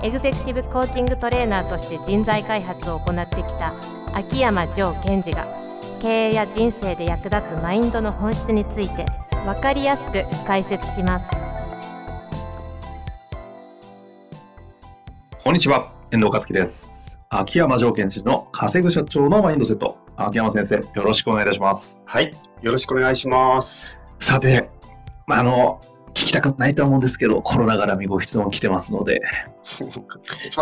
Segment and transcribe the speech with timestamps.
[0.00, 3.74] エグゼクティブコーチングトレーナーとして人材開発を行ってきた
[4.14, 5.48] 秋山城賢治が
[6.00, 9.04] 経営や人生で役立つマインドの本質について
[9.44, 11.28] 分かりやすく解説します
[15.42, 16.90] こんにちは、遠藤和樹です。
[17.30, 19.96] 秋山条件治の稼ぐ社長のマインドセット。
[20.14, 21.98] 秋山先生、よろしくお願いいたします。
[22.04, 23.98] はい、よろしくお願いします。
[24.20, 24.68] さて、
[25.26, 25.80] まあ、あの、
[26.18, 29.22] 聞きたくないとは思うんですけど、コロナ絡みご質問来てますので、
[29.62, 30.12] ちょっと待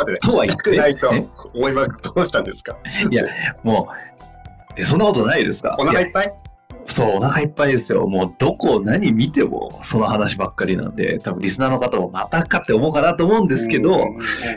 [0.02, 1.27] ってね、とは言ってくないとえ？
[1.55, 1.91] 思います。
[2.02, 2.77] どうしたんですか？
[3.10, 3.24] いや、
[3.62, 3.88] も
[4.77, 5.70] う、えそんなことないですか？
[5.78, 6.27] いお腹いっぱい？
[6.27, 6.33] や
[6.89, 8.06] そう、お腹いっぱいですよ。
[8.06, 14.06] もう、どこ、何見ても、その話ばっかりなんで、多分リスナーの方もまたかって思うかなと思うんですけど、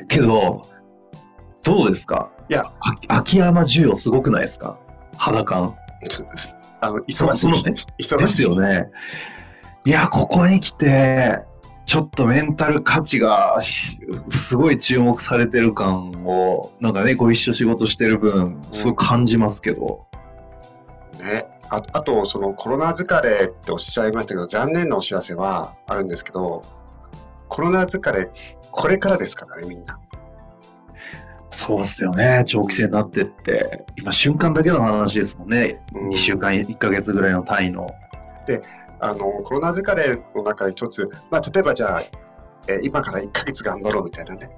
[0.10, 0.62] けど、
[1.64, 2.30] どうですか？
[2.50, 2.64] いや。
[2.82, 4.78] あ秋山需要すごくないですか？
[5.18, 5.76] 肌感。
[6.82, 7.64] あの忙しい、そのね。
[7.64, 8.34] で忙しい。
[8.36, 8.90] すよね。
[9.86, 11.40] いや、ここに来て、
[11.86, 13.98] ちょっとメンタル価値がし
[14.32, 20.06] すごい注目されてる感を、なんかね、ご一緒仕事してる分、すごい感じますけど。
[21.20, 26.62] ね、ああと、そのコロナ疲れっておっしゃいましたけど、残念なお知らせはあるんですけど、
[27.48, 28.30] コロナ疲れ、
[28.70, 30.00] これからですからね、みんな。
[31.52, 37.88] そうですよね、長期戦になってって、今、瞬間だけの話ですもんね、うん2週間、1ヶ月ぐらいの単位の。
[39.00, 42.02] あのコロナ疲れの中で一つ、まあ、例えばじゃあ、
[42.68, 44.50] えー今から1ヶ月頑張ろうみたいなね。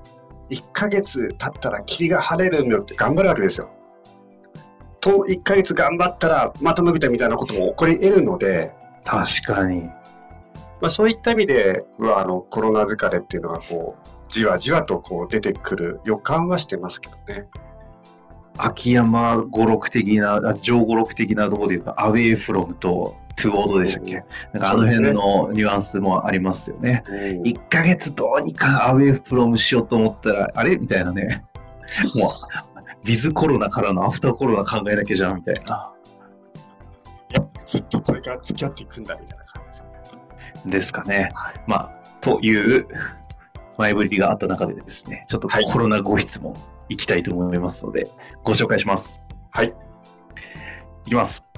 [0.49, 3.69] 1ヶ月経ったら霧が晴れるんだよって頑張るわけですよ。
[4.99, 8.73] と、1ヶ月頑張ったらまた伸びたみたいなことも起こり得るので、
[9.05, 9.83] 確かに。
[10.81, 17.47] まあ、そういった意味ではあのコロナ疲れっていうのはこうじわじわとこう出てくる予感はしてますけどね。
[18.57, 27.03] 秋山語録的な、あ上語録的なところで言うと、アウェイフロムとトゥオードでしたっけ、なんかあの辺のニュアンスもありますよね。
[27.07, 30.77] うん1ヶ月どうにかアウェイフロムしようと思ったら、あれ？
[30.77, 31.43] みたいなね。
[32.15, 32.31] もう、
[33.05, 35.91] ビズコロナからのアフターコロナ考えなきゃじゃんみたいな。
[37.31, 39.63] いやずっとこれから付き合っていくんだみたいな感
[40.65, 41.29] じですかね。
[41.67, 42.87] まあ、という
[43.77, 46.53] 前振りがあった中でですね、ちょっとはいコロナご質問
[46.89, 48.03] いきたいと思いますので、
[48.43, 49.21] ご紹介します。
[49.51, 49.73] はい。
[51.05, 51.50] いきます。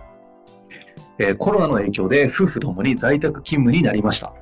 [1.19, 4.33] えーコロナの影響で夫婦ともに在宅勤務になりました。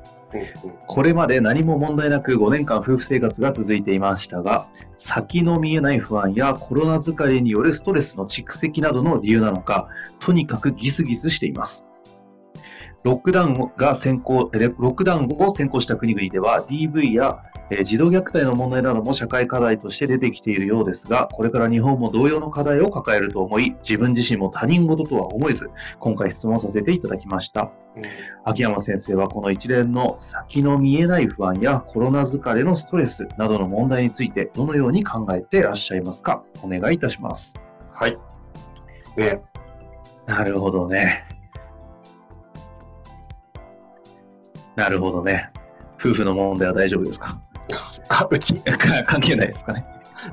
[0.87, 4.67] これまで何も問題なく5年間夫婦生活が続いていましたが、
[4.97, 9.89] 先の見えない不安やコロナ疲れによるストレスの蓄積などの理由なのか、
[10.19, 11.83] とにかくギスギスしています。
[13.03, 27.71] ロックダウンが先行、ロックダウンを先行した国々では DV やえー児童虐待の問題なども社会課題として出てきているようですが、これから日本も同様の課題を抱えると思い、自分自身も他人事とは思えず、今回質問させていただきました。
[27.95, 28.03] うん
[28.43, 36.43] 秋山先生はこの一連の先の見えない不安やコロナ疲れのストレスなどの問題についてどのように考えていらっしゃいますか？
[36.63, 37.53] お願いいたします。
[37.93, 38.17] はい。
[39.15, 39.43] ね、
[40.25, 41.27] なるほどね。
[44.75, 45.51] なるほどね。
[45.99, 47.39] 夫婦の問題は大丈夫ですか？
[48.09, 49.85] あうちか 関係ないですかね。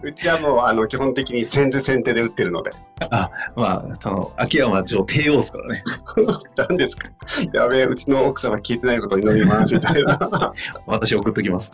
[0.03, 2.71] うちはもうあの基本的に先手先手で打ってるので。
[3.01, 5.83] まあ、あの、秋山は一応帝王ですからね。
[6.57, 7.09] 何ですか？
[7.55, 10.53] やべえ、うちの奥様聞いてないことに飲みますみたいな。
[10.87, 11.71] 私送っときます。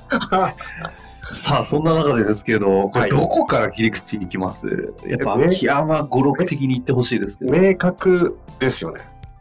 [1.42, 4.68] さあ、そんな中でですけど、こはいれどこから切り口に行きます、
[5.06, 7.52] やっぱえ秋山語録的に言ってほしいですけど。
[7.52, 9.00] 明確ですよね。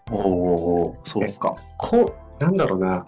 [0.10, 1.56] おおーそうですか。
[1.78, 3.06] こう、なんだろうな。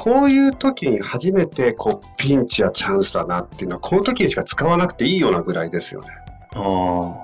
[0.00, 6.08] こういう時に初めてこうピンチやチャンスだなっていうのはこの時にしか使わなくていいようなぐらいですよね。
[6.54, 7.16] あー。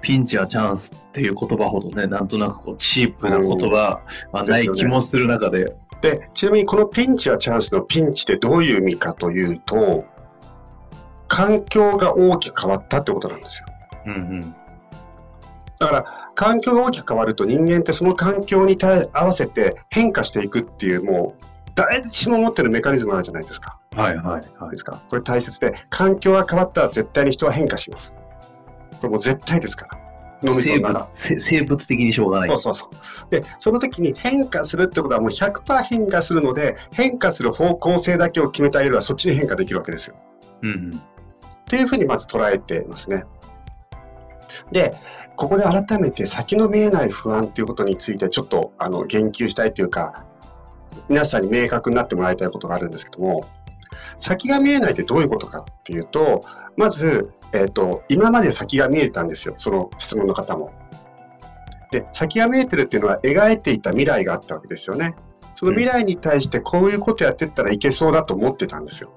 [0.00, 4.02] ピンチやチャンスっていう言葉ほどね、なんとなくこうチープな言葉
[4.32, 5.66] はない気もする中で、
[6.00, 10.06] で、ちなみにこのピンチやチャンスのピンチってどういう意味かというと、
[11.28, 13.66] 環境が大きく変わったってことなんですよ。
[14.06, 14.40] うんうん、
[15.78, 21.44] だから、環境が大きく変わると人間ってその環境に対合わせて変化していくっていう、もう、
[21.74, 23.80] 誰しも持ってるメカニズムあるじゃないですか。
[23.96, 24.24] はいはい
[24.56, 25.02] はいですか。
[25.08, 28.14] これ大切で、環境が変わったら絶対に人は変化します。
[29.00, 29.98] これもう絶対ですから。
[30.44, 31.10] 脳みそ生物の中。
[31.16, 32.58] せ生物的にしょうがないそう。
[32.58, 33.30] そうそう。
[33.30, 40.14] で、その時に変化するってことはもう100%変化するので、変化する方向性だけを決めてあげればそっちに変化できるわけですよ。
[40.62, 41.00] うんうん、っ
[41.64, 43.24] ていうふうにまず捉えていますね。
[44.70, 44.92] で、
[45.38, 50.24] ここで改めて先の見えない不安ということについてちょっとあの言及したいというか、
[51.08, 53.44] 皆さんに明確になってもらいたいことがあるんですけども、
[54.18, 56.42] 先が見えないってどういうことかっていうと、
[56.76, 60.72] まず、え、ー、と、今まで先が見えたんですよ、その質問の方も。
[61.92, 65.14] で、先が見えてるっていうのは描いていた未来があったわけですよね。
[65.54, 69.12] その未来に対してこういうことやってったらいけそうだと思ってたんですよ。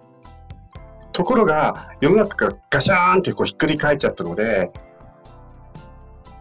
[1.13, 4.71] ところが、世の中がガシャーンってこうひっくり返っちゃったので、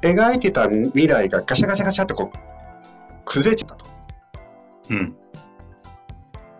[0.02, 2.38] 描いてた未来がガシャガシャガシャってこう、
[3.25, 3.85] 崩れちゃったと。
[4.91, 5.17] うん。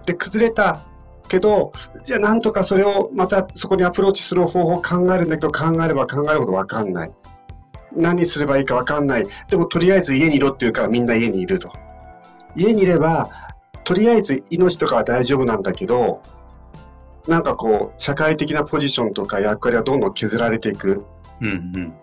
[0.07, 0.81] で、崩れた
[1.29, 1.73] けど、
[2.05, 7.13] じゃあなんとかそれをまたそこにアプローチする方法を考えるんだけど、考えれば考えるほどわかんない。
[7.93, 9.25] 何すればいいかわかんない。
[9.49, 11.71] でもとりあえず家にいろっていうからみんな家にいると。
[12.57, 13.29] 家にいれば、
[13.85, 16.21] とりあえず命とかは大丈夫なんだけど、
[17.29, 21.05] なんかこう、社会的なポジションとか役割がどんどん削られていく。
[21.41, 21.95] うんうん、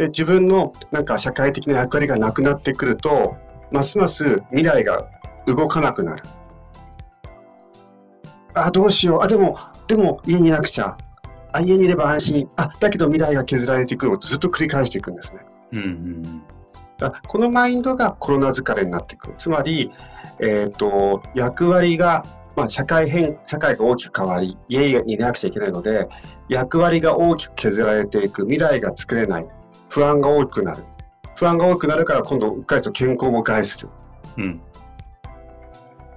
[0.00, 3.36] で、自分のなんか社会的な役割がなくなってくると、
[3.70, 5.06] ますます未来が
[5.46, 6.22] 動かなくなる。
[8.54, 9.22] あ、どうしよう。
[9.22, 10.96] あ、でも、でも家にいなくちゃ。
[11.52, 12.48] あ、家にいれば安心。
[12.56, 15.40] あ、だけど未来が削られていくをずっと繰り返していくんですね。
[15.72, 16.42] うんうん、
[16.96, 19.34] だこのマインドがコロナ疲れになっていく。
[19.36, 19.92] つまり、
[20.38, 22.24] えっ、ー、と、役割が、
[22.56, 26.08] まあ、社会変、社会が大きく変わり、家にいなくちゃいけないので、
[26.48, 28.44] 役割が大きく削られていく。
[28.46, 29.59] 未来が作れない。
[29.90, 30.84] 不安が大きくなる。
[31.36, 33.88] 不安が多くなるから今度うっかりと健康も害する。
[34.38, 34.60] うん、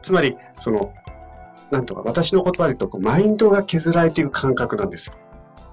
[0.01, 0.93] つまり、その、
[1.71, 5.15] なんとか私の言葉で言うとこうマインドが削られていく感覚なんですよ。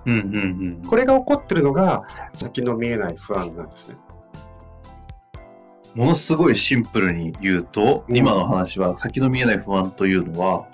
[0.07, 0.35] うんうん
[0.81, 3.97] うん、これが起こってるのが先の見えない不安なんですね。
[5.95, 10.67] ものすごいシンプルに言うと、うん、今の話は先の見えない不安というのは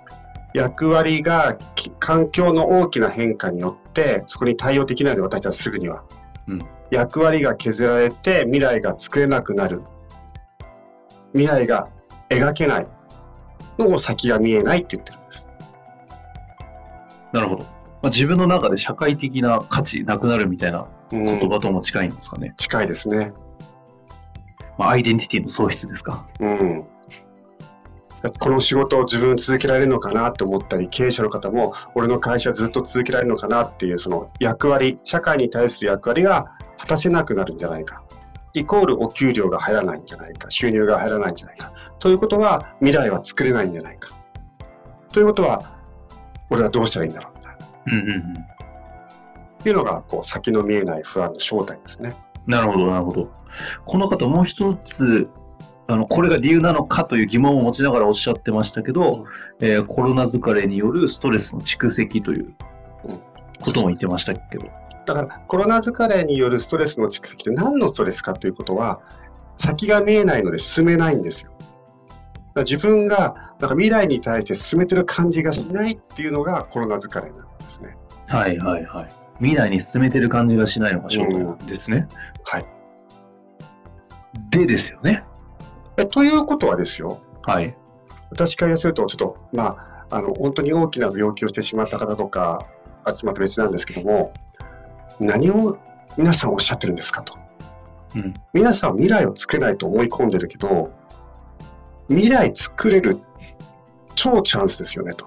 [0.55, 1.59] 役割が
[1.99, 6.05] 環境の大きな変化によってそこに対応できないので私たちはすぐには、
[6.47, 6.59] うん、
[6.91, 9.83] 役割が削られて未来が作れなくなる
[11.33, 11.89] 未来が
[12.29, 12.87] 描けない
[13.79, 15.47] の先が見えないって言ってるんです。
[17.33, 17.65] なるほど。
[17.65, 22.49] まあ、自分の中で社会的な価値なくなるみたいな言葉とも近いんですかね。
[22.49, 23.33] うん、近いですね。
[24.79, 26.27] まあ、アイデンティティの喪失ですか。
[26.41, 26.85] うん。
[28.39, 38.03] この仕事を自分続けられるのかなと思ったり、経営者の方も、俺の会社ずっと続けられるのかなっていう、その役割、社会に対する役割が果たせなくなるんじゃないか。
[38.55, 40.51] イコールお給料が入らないんじゃないか。
[40.51, 41.73] 収入が入らないんじゃないか。
[41.99, 44.11] ということは、未来は作れないんじゃないか。
[45.13, 45.61] ということは、
[46.51, 47.67] 俺はどうしたらいいんだろうみたいな。
[47.87, 48.33] うんうんうん。
[48.33, 52.15] っていうのが、こう、先の見えない不安の正体ですね。
[52.47, 53.31] なるほど、なるほど。
[53.85, 55.29] この方、もう一つ、
[55.89, 59.27] あの、これが理由なのかという疑問を持ちながらおっしゃってましたけど、
[59.61, 62.55] えー、コロナ疲れによるストレスの蓄積という
[63.61, 64.67] ことも言ってましたけど。
[65.07, 69.01] だから、コロナ疲れによるストレスの蓄積って何のストレスかということは、
[69.57, 71.53] 先が見えないので進めないんですよ。
[72.57, 77.97] 自分がなんか未来に対して進めてる感じがしないっていうのがコロナ疲れなんですね。
[78.27, 79.09] はいはいはい。
[79.39, 82.09] 未来に進めてる感じがしないのが正体ですね。
[82.45, 82.65] はい。
[84.51, 85.25] でですよね。
[85.99, 87.21] えということはですよ。
[87.43, 87.77] はい。
[88.31, 89.77] 私からすると、ちょっと、ま
[90.11, 92.59] あ、あの、本当に大きな病気をしてしまった方とか、
[93.05, 94.33] あまた別なんですけども、
[95.21, 95.79] 何を
[96.17, 97.37] 皆さんおっしゃってるんですかと。
[98.15, 100.91] うん、皆さん未来を作れないと思い込んでるけど、
[102.09, 103.21] 未来作れる
[104.15, 105.27] 超チャンスですよねと。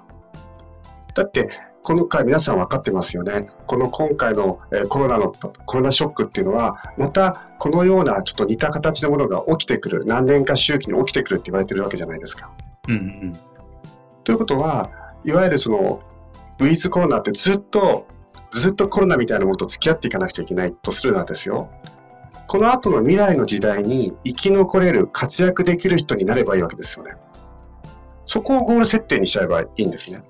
[1.14, 1.48] だって、
[1.82, 3.48] この回皆さん分かってますよね。
[3.66, 5.32] この今回の、えコロナの、
[5.64, 12.50] コロナショックっていうのは、またこのようなちょっと似た形のものが起きてくる、何年か周期に起きてくるって言われてるわけじゃないですか。
[12.88, 13.32] うんうん、
[14.24, 14.90] ということは、
[15.24, 16.00] いわゆるその、
[16.60, 18.06] ウィズコロナってずっと、
[18.50, 21.70] ずっとコロナみたいなものと付き合っていかなくちゃいけないとするなんですよ。
[22.46, 27.12] この後の未来の時代に生き残れる、活躍できる人になればいいわけですよね。
[28.26, 30.22] そこをゴール設定にしちゃえばいいんですね。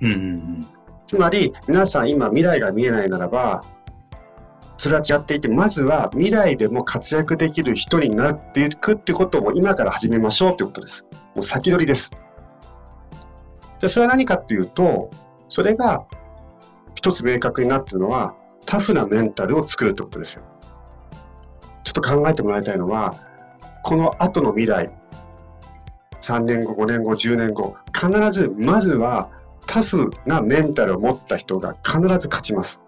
[0.00, 3.62] うんうんうんつまり皆さん今未来が見えないならば
[4.76, 12.10] それは違っていてまずは未来でも活躍できる人になっていくってことも今から始めましょうってことですもう先取りです
[13.80, 15.08] じゃそれは何かっていうと
[15.48, 16.04] それが
[16.98, 18.34] 一つ明確になってるのは
[18.66, 20.42] タフなメンタルを作るってことですよ
[21.84, 23.14] ちょっと考えてもらいたいのは
[23.84, 24.90] この後の未来
[26.22, 29.30] 3年後5年後10年後必ずまずは
[29.68, 32.80] タフなメンタルを持った人が必ず勝ちます。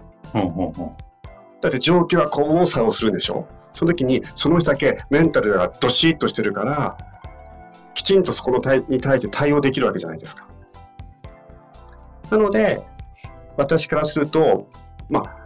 [1.60, 6.96] だって状況はこう作をするんでしょその時にその人だけメンタルがどしっとしてるから
[7.94, 10.48] きちんとそこの対に対して対応できるわけじゃないですか。
[12.30, 12.82] なので
[13.56, 14.68] 私からすると
[15.08, 15.40] まあ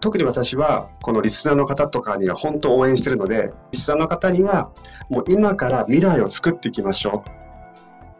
[0.00, 4.70] 特に私はこのリスナーの方とかには本当応援してるのでリスナーの方には
[5.08, 7.30] もう今から未来を作っていきましょう。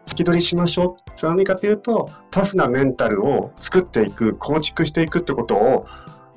[0.05, 1.11] 突き取りしましょう。
[1.15, 5.85] それは何かというとタフなメンタルを作っていく構築していくってことを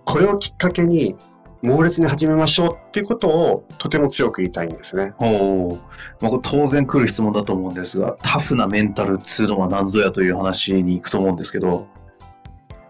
[0.04, 1.16] これをきっかけに
[1.62, 2.68] 猛烈に始めましょう。
[2.74, 5.14] っていうことをとても強く言いたいんですね。
[5.18, 5.78] おお、
[6.20, 11.88] まあ、当然来る質問だと思うんですが、タフなメンタルっつうのは何ぞやという話に行くと思うんですけど、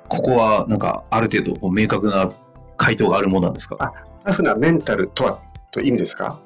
[0.08, 2.30] ここはなんかある程度明確な
[2.76, 3.92] 回答があるものなんですか？
[4.24, 6.40] タフなメンタルとはという意味ですか？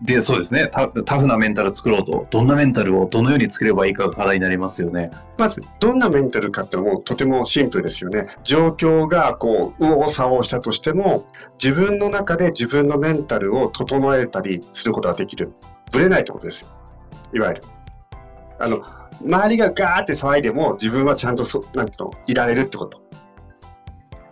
[0.00, 0.86] で、そうですねタ。
[0.86, 5.10] タフなメンタル作ろうと、どんなメンタルをどのように作ればいいかが課題になりますよね。
[5.38, 8.28] まず、どんなメンタルかってのもとてもシンプルですよね。
[8.44, 11.26] 状況がこう、右往左往したとしても、
[11.60, 15.52] 自分の中で自分のメンタルを整えたりすることができる。
[15.90, 16.68] ぶれないってことですよ。
[17.34, 17.62] いわゆる。
[18.60, 18.80] あの、
[19.24, 21.94] 周りがガーって騒いでも自分はちゃんとそ、なんて
[22.26, 23.02] いられるってこと。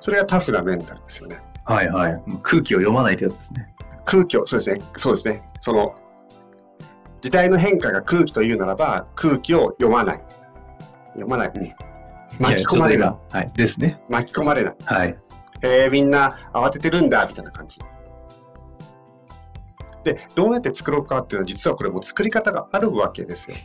[0.01, 1.41] それがタフなメンタルですよね。
[1.65, 2.23] はいはい。
[2.43, 3.75] 空気を読まないってやつですね。
[4.05, 4.81] 空気を、そうですね。
[4.97, 5.43] そうですね。
[5.61, 5.95] その、
[7.21, 10.23] 時代の変化が空気というならば、空気を読まない。
[11.15, 11.53] 読まない。
[11.59, 11.77] ね、
[12.39, 13.15] 巻き込まれない。
[13.33, 13.51] はい。
[13.55, 14.01] ですね。
[14.09, 14.77] 巻き込まれない。
[14.85, 15.19] はい。
[15.63, 17.79] えー、みんな慌ててるんだ、みたいな感じ。
[20.05, 23.57] で、どうやって作ろうかっていうのは、実はこれも作り方があるわけですよ。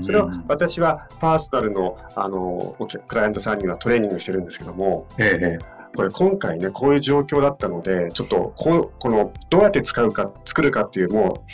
[0.00, 5.58] それを私はパーソナルのあのクライアントさんにはトレーニングしてるんですけども、ええ、
[5.94, 11.44] これ今回ねこういう状況だったのでちょっとここのどうやって使うか作るかっていうも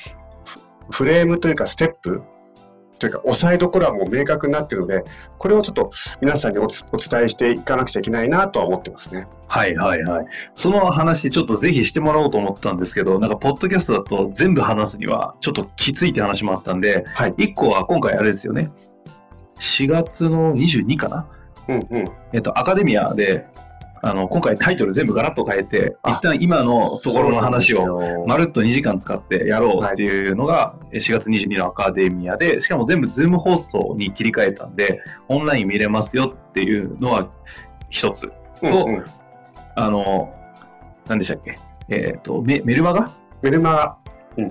[0.88, 2.22] うフレームというかステップ
[3.02, 5.02] というか押さえどころはもう明確になってるので
[5.36, 5.90] これをちょっと
[6.20, 9.26] 皆さんにお伝えしていかなくちゃいけないなとは思ってますね。
[9.48, 10.26] はいはいはい。
[10.54, 18.70] その話ちょっとぜひしてもらおうと思ったんですけどなんかポッドキャストだと全部話すにはちょっときついって話もあったんで、はい、1個は今回あれですよね
[19.58, 21.28] 4月の22かな、
[21.68, 23.46] うんうんえっと、アカデミアで
[24.04, 37.30] あの、今回タイトル全部ガラッと変えて、一旦今のところの話をまるっと2時間使ってやろうっていうのが4月22のアカデミアで、しかも全部ズーム放送に切り替えたんで、オンライン見れますよっていうのは
[37.90, 38.22] 一つ。
[38.22, 38.32] と、
[38.62, 39.04] うんうん、
[39.76, 40.34] あの、
[41.06, 41.56] 何でしたっけ？
[41.88, 43.08] えっ、ー、とメ、メルマガ？
[43.40, 43.96] メルマガ。
[44.36, 44.48] うん。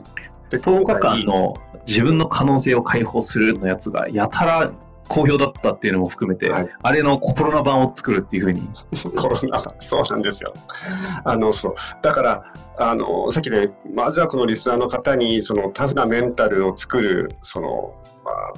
[0.50, 1.56] で、10日間の
[1.86, 4.72] 自分の可能性を解放するのやつがやたら
[5.08, 8.62] 好評だったっていうのも含めて、はい、あれのコロナ版を作るっていうふうに。
[9.18, 10.54] コロナそうなんですよ。
[11.24, 11.76] あの、そう。
[12.02, 17.94] だから、あの、さっきで、まずはこのリスナーの方に、そのタフなメンタルを作る、その、
[18.24, 18.54] まあ、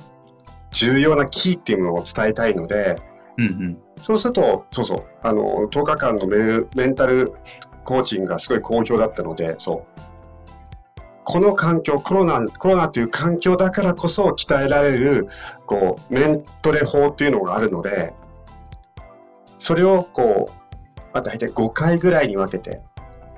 [0.71, 2.95] 重要なキーっていうものを伝えたいので、
[3.37, 7.33] うんうん、そうすると、そうそう、あの、10日間のメメンタル
[7.83, 10.12] コーチングがすごい好評だったので、そう。
[11.25, 15.27] この環境、コロナ、コロナという環境だからこそ鍛えられる、
[15.65, 18.13] こう、メントレ法っていうのがあるので、
[19.59, 22.81] それをこう、まあ、大体5回ぐらいに分けて、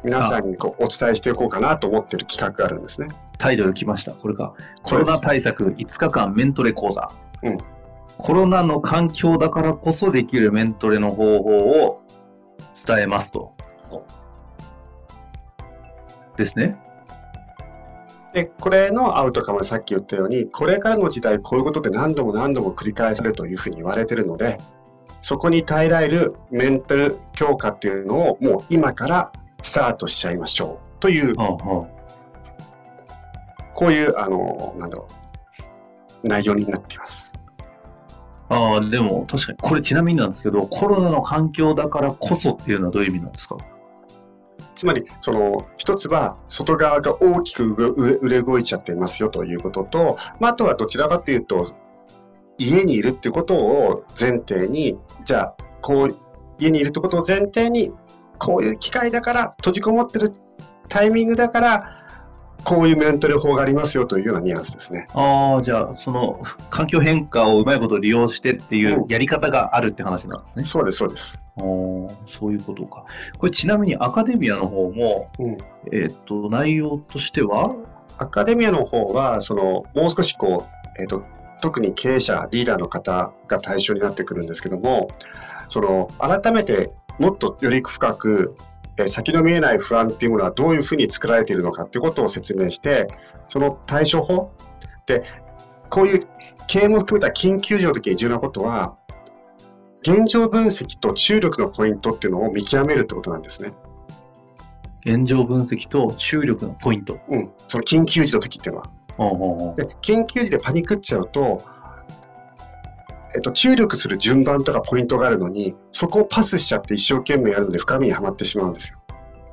[0.03, 3.07] 皆さんにこうお伝えしていこうかなと思っている企画があるんですね。
[3.37, 4.13] タイトル来ました。
[4.13, 4.53] これか。
[4.83, 7.09] コロナ対策5日間メントレ講座。
[7.43, 7.57] うん。
[8.17, 12.01] コロナの環境だからこそできるメントレの方法を
[12.85, 13.53] 伝えますと。
[16.37, 16.77] ですね。
[18.35, 24.57] で、これのアウトカムはさっき言ったように、これからの時代、こういうことで何度も何度も繰り返されるというふうに言われてるので、
[25.21, 29.31] そこに耐えられるメンタル強化っていうのをもう今から
[29.63, 31.87] スタートしちゃいましょうという、こ
[33.87, 35.07] ういう、あの、なんだろ
[36.23, 37.31] う、内容になっています。
[38.49, 43.55] ああ、でも確かに、これちなみになんですけど、コロナの環境だからこそっていうのはどういう意味なんですか？
[44.75, 47.63] つまり、その、一つは、外側が大きく
[48.21, 51.73] 売れ動いちゃってますよということと、まあ、あとはどちらかというと、
[52.57, 56.15] 家にいるってことを前提に、じゃあ、こう、
[56.57, 57.91] 家にいるってことを前提に、
[58.37, 60.33] こういう機会だから、閉じこもってる
[60.89, 62.05] タイミングだから、
[62.65, 65.07] こういうメンタル法がありますよというようなニュアンスですね。
[65.13, 66.41] ああ、じゃあ、その
[66.71, 70.61] 環境変化をうまいこと利用してっていうやり方があるって話なんですね。
[70.61, 71.39] うん、そうです、そうです。
[71.57, 73.05] そういうことか。
[73.37, 75.57] これちなみにアカデミアの方も、うん、
[75.93, 77.75] えっ、と、内容としては？
[78.17, 81.23] アカデミアの方は、その、もう少しこう、えっ、ー、と、
[81.61, 85.07] 特に経営者、リーダーの方が対象になってくるんですけども、
[85.69, 88.74] その、改めてもっとより深く、え
[89.07, 93.07] 先の見えない不安っていうものはどういうふうに作られているのかっていうことを説明して、
[93.49, 94.51] その対処法
[95.05, 95.23] で、
[95.89, 96.19] こういう
[96.67, 98.95] 経営も含めた緊急時の時に重要なことは、
[100.01, 103.73] 現状分析と注力のポイントっていうのを見極めるってことなんですね。
[105.05, 107.19] 現状分析と注力のポイント。
[107.27, 109.75] うん、その緊急時の時っていうのは。
[109.75, 111.61] で緊急時でパニックっちゃうと、
[113.35, 118.99] えっと、注力する順番とかポイントがあるのに、そこをパスしちゃって一生懸命やるので深みにはまってしまうんですよ。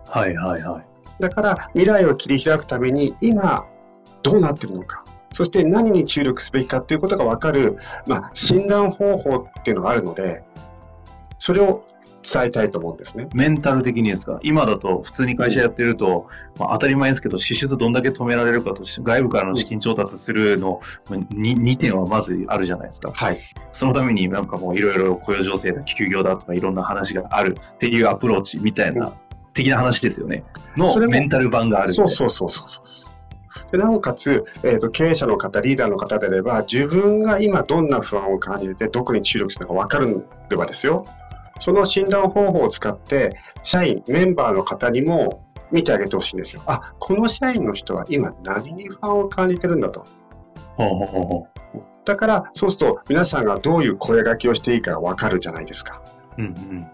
[0.08, 0.86] はいはいはい。
[1.20, 3.66] だから未来を切り開くために今
[4.22, 10.44] どうなってるのか、そして何に注力すべきかっていうことが分かる、まあ、診断方法っていうのがあるので、
[11.38, 11.84] それを
[12.22, 13.28] 伝えたいと思うんですね。
[13.34, 14.38] メンタル的にですか？
[14.42, 23.12] 今だと普通に会社やってると、まあ、当たり前ですけど、支出どんだけ止められるかと、外部からの資金調達するの 2, 2点はまずあるじゃないですか。
[23.12, 23.40] はい。
[23.72, 29.12] そのためになんかもういろいろ雇用情勢だ、休業だとかいろんな話があるっていうアプローチみたいな、
[29.54, 30.44] 的な話ですよね。
[30.76, 32.68] のメンタル版があるそうそうそうそう。
[33.72, 41.06] でなおかつ、えーと、経営者の方、リーダーの方であれば、自分が今どんな不安を感じてて、どこに注力するのか分かるればですよ。
[41.62, 43.30] その診断方法を使って、
[43.62, 46.62] 社員、メンバーの方にも見てあげてほしいんですよ。
[46.66, 50.04] あ、この社員の人は今何に不安を感じてるんだと。
[52.04, 56.02] だから、そうすると皆さんがどういう声掛けをしていいかがわかるじゃないですか。
[56.36, 56.86] うんうん、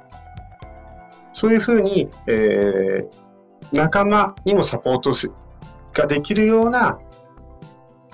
[1.33, 5.13] そういうふうに、えー、仲間にもサポート
[5.95, 6.99] ができるような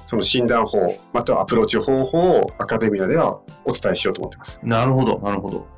[0.07, 4.61] その診断法、またはアプローチ方法をアカデミアではお伝えしようと思ってます。
[4.63, 5.74] なるほど、なるほど。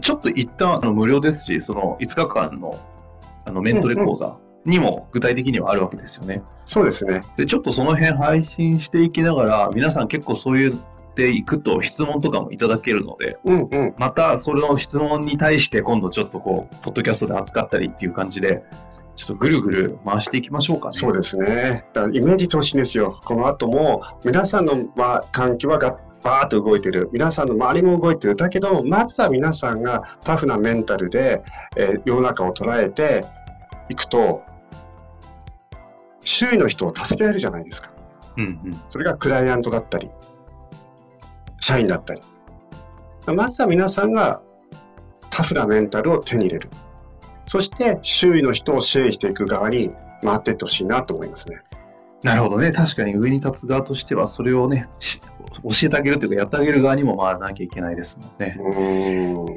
[0.00, 2.78] ちょっと一旦あの無料ですし、その5日間の
[3.46, 6.34] あのメントレ講座にも具体的にはあるわけですよね。
[6.34, 7.22] うんうん、そうですね。
[7.36, 10.78] で、ちょっとその辺配信していきながら、皆さん結構そういう
[11.18, 18.62] ていくと質問とかもいただけるので、うんうん、またそれの質問に対して今度ちょっとこう、ポッドキャストで扱ったりっていう感じで、
[19.16, 20.92] ちょっとぐるぐる回していきましょうかね。
[20.92, 21.84] そうですね。
[21.92, 23.18] だからイメージしてほしいんですよ。
[23.24, 27.08] この後も皆さんの、まあ、環境はがバーッと動いてる。
[27.12, 28.36] 皆さんの周りも動いてる。
[28.36, 31.42] だけどまずは皆さんがタフなメンタルで、
[31.76, 33.24] えー、世の中を捉えて
[33.88, 34.42] いくと
[36.22, 37.90] 周囲の人を助けられるじゃないですか、
[38.36, 40.10] うんうん、それがクライアントだったり
[41.60, 42.20] 社員だったり。
[43.26, 44.40] まずは皆さんが
[45.30, 46.70] タフなメンタルを手に入れる。
[47.44, 49.90] そして周囲の人を支援していく側に
[50.22, 51.62] 回っていってほしいなと思いますね。
[52.22, 52.72] なるほどね。
[52.72, 54.88] 確かに上に立つ側としては、それをね、
[55.62, 58.56] 教えてあげるというか、やってあげる側にも回らなきゃいけないですもんね。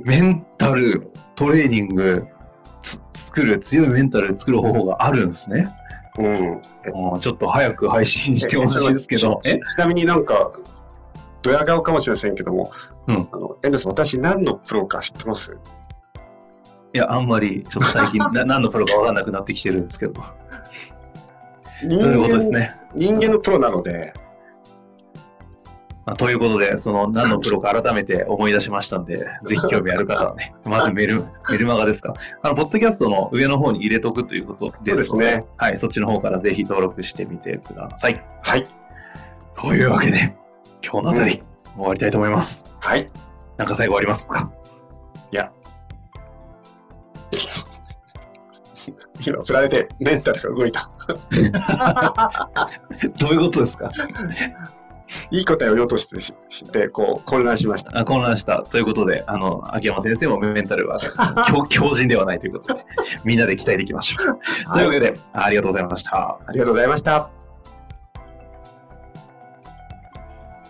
[0.04, 2.28] んメンタル、トレーニング、
[3.14, 5.66] 作る、強いメンタル作る方法があるんですね。
[6.20, 7.20] うん。
[7.20, 9.40] ちょっと早く配信してほしいですけど。
[9.42, 10.52] ちなみになんか、
[11.42, 12.72] ドヤ顔かもしれませんけども、
[13.08, 15.58] うん、あのエンドス、私何のプロか知ってます？
[16.94, 20.22] いや、あんまり、ちょっと最近 な、何のプロか分かんなくなってきてるんですけど。
[21.84, 24.14] 人間、ね、人間のプロなので。
[26.04, 32.14] まあ、ということで、その何のプロか改めて思い出しましたんで、ぜひ興味ある方はね、 まずメルメルマガですか。
[32.42, 38.26] あの、ポッドキャストの上の方に入れとくということですので、ね、はい、そっちの方からぜひ登録してみてください。
[38.42, 38.66] はい。
[39.56, 40.36] というわけで、
[40.84, 42.64] 今日のあたり、うん、終わりたいと思います。
[42.80, 43.10] はい。
[43.58, 44.52] なんか最後ありますか？
[45.32, 45.52] いや。
[49.26, 50.90] 今、振られてメンタルが動いた。
[53.20, 53.90] どういうことですか？
[55.30, 56.34] いい答えを言おうとしてし
[56.72, 57.98] てこう混乱しました。
[58.00, 58.64] あ混乱した。
[58.64, 61.00] ということで、あの秋山先生もメンタルは
[61.52, 62.86] 強強靭ではないということで、
[63.26, 64.40] みんなで期待できましょう。
[64.74, 66.38] というわけで、ありがとうございました。
[66.48, 67.30] ありがとうございました。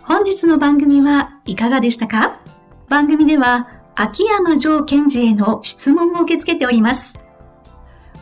[0.02, 2.40] 本日の番組はいかがでしたか？
[2.88, 7.14] 番組では秋山城賢治への質問を受け付けております。